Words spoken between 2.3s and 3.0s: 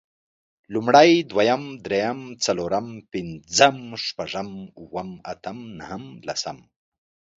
څلورم،